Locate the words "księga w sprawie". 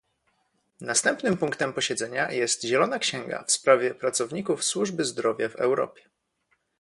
2.99-3.93